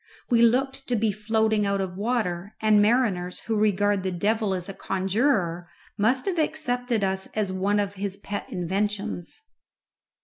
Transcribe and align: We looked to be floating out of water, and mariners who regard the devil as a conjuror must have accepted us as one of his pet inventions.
We 0.31 0.41
looked 0.41 0.87
to 0.87 0.95
be 0.95 1.11
floating 1.11 1.67
out 1.67 1.79
of 1.79 1.95
water, 1.95 2.49
and 2.59 2.81
mariners 2.81 3.41
who 3.41 3.55
regard 3.55 4.01
the 4.01 4.11
devil 4.11 4.55
as 4.55 4.67
a 4.67 4.73
conjuror 4.73 5.69
must 5.95 6.25
have 6.25 6.39
accepted 6.39 7.03
us 7.03 7.27
as 7.35 7.51
one 7.53 7.79
of 7.79 7.93
his 7.93 8.17
pet 8.17 8.47
inventions. 8.51 9.43